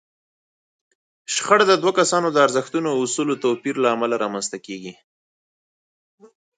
شخړه 1.33 1.65
د 1.67 1.73
دوو 1.81 1.91
کسانو 1.99 2.27
د 2.31 2.37
ارزښتونو 2.45 2.87
او 2.93 2.99
اصولو 3.05 3.33
د 3.35 3.41
توپير 3.45 3.75
له 3.83 3.87
امله 3.95 4.15
رامنځته 4.23 4.57
کېږي. 4.65 4.93